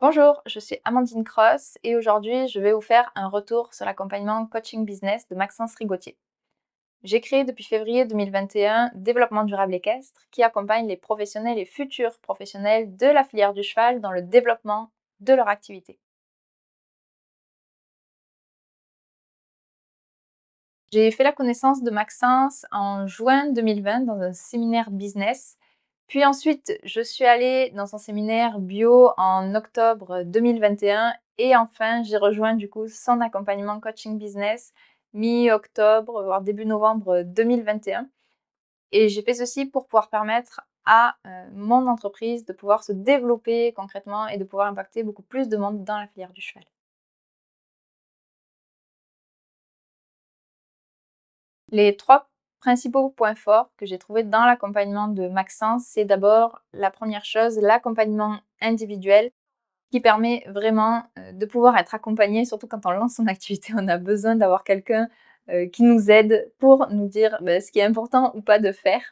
[0.00, 4.46] Bonjour, je suis Amandine Cross et aujourd'hui je vais vous faire un retour sur l'accompagnement
[4.46, 6.16] coaching business de Maxence Rigotier.
[7.02, 12.96] J'ai créé depuis février 2021 Développement durable équestre qui accompagne les professionnels et futurs professionnels
[12.96, 14.90] de la filière du cheval dans le développement
[15.20, 15.98] de leur activité.
[20.92, 25.58] J'ai fait la connaissance de Maxence en juin 2020 dans un séminaire business
[26.10, 32.16] puis ensuite, je suis allée dans son séminaire bio en octobre 2021 et enfin, j'ai
[32.16, 34.74] rejoint du coup son accompagnement coaching business
[35.12, 38.08] mi-octobre, voire début novembre 2021.
[38.92, 43.72] Et j'ai fait ceci pour pouvoir permettre à euh, mon entreprise de pouvoir se développer
[43.74, 46.64] concrètement et de pouvoir impacter beaucoup plus de monde dans la filière du cheval.
[51.72, 52.29] Les trois
[52.60, 57.58] principaux points forts que j'ai trouvé dans l'accompagnement de Maxence, c'est d'abord la première chose,
[57.58, 59.30] l'accompagnement individuel
[59.90, 63.88] qui permet vraiment euh, de pouvoir être accompagné, surtout quand on lance son activité, on
[63.88, 65.08] a besoin d'avoir quelqu'un
[65.48, 68.72] euh, qui nous aide pour nous dire ben, ce qui est important ou pas de
[68.72, 69.02] faire.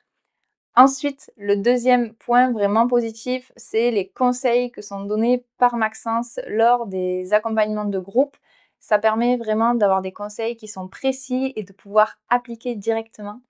[0.77, 6.87] Ensuite, le deuxième point vraiment positif, c'est les conseils que sont donnés par Maxence lors
[6.87, 8.37] des accompagnements de groupe
[8.81, 13.41] ça permet vraiment d'avoir des conseils qui sont précis et de pouvoir appliquer directement.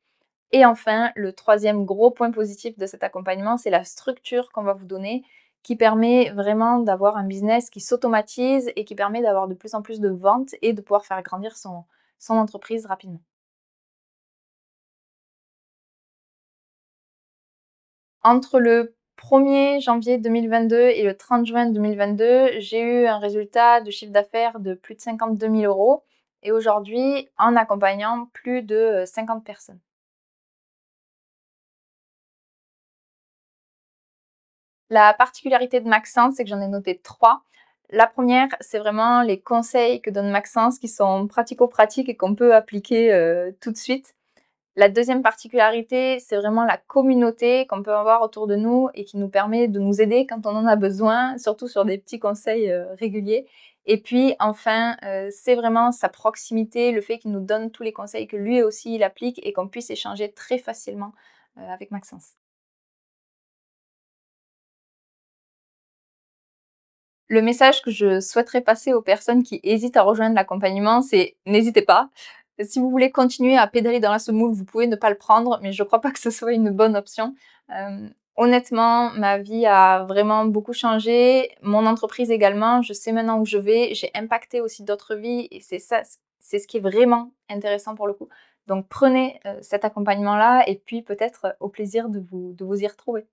[0.52, 4.72] Et enfin, le troisième gros point positif de cet accompagnement, c'est la structure qu'on va
[4.72, 5.22] vous donner
[5.62, 9.82] qui permet vraiment d'avoir un business qui s'automatise et qui permet d'avoir de plus en
[9.82, 11.84] plus de ventes et de pouvoir faire grandir son,
[12.28, 13.20] entreprise rapidement.
[18.22, 23.90] Entre le 1er janvier 2022 et le 30 juin 2022, j'ai eu un résultat de
[23.90, 26.04] chiffre d'affaires de plus de 52 000 euros
[26.42, 29.80] et aujourd'hui en accompagnant plus de 50 euh, personnes.
[34.90, 37.42] La particularité de Maxence, c'est que j'en ai noté trois.
[37.90, 42.54] La première, c'est vraiment les conseils que donne Maxence qui sont pratico-pratiques et qu'on peut
[42.54, 44.14] appliquer euh, tout de suite.
[44.78, 49.16] La deuxième particularité, c'est vraiment la communauté qu'on peut avoir autour de nous et qui
[49.16, 52.70] nous permet de nous aider quand on en a besoin, surtout sur des petits conseils
[52.70, 53.48] euh, réguliers.
[53.86, 57.92] Et puis enfin, euh, c'est vraiment sa proximité, le fait qu'il nous donne tous les
[57.92, 61.12] conseils que lui aussi il applique et qu'on puisse échanger très facilement
[61.58, 62.34] euh, avec Maxence.
[67.30, 71.82] Le message que je souhaiterais passer aux personnes qui hésitent à rejoindre l'accompagnement, c'est n'hésitez
[71.82, 72.08] pas.
[72.64, 75.58] Si vous voulez continuer à pédaler dans la semoule, vous pouvez ne pas le prendre,
[75.62, 77.34] mais je ne crois pas que ce soit une bonne option.
[77.70, 82.82] Euh, honnêtement, ma vie a vraiment beaucoup changé, mon entreprise également.
[82.82, 83.94] Je sais maintenant où je vais.
[83.94, 86.02] J'ai impacté aussi d'autres vies et c'est ça,
[86.40, 88.28] c'est ce qui est vraiment intéressant pour le coup.
[88.66, 92.86] Donc prenez euh, cet accompagnement-là et puis peut-être au plaisir de vous, de vous y
[92.86, 93.26] retrouver.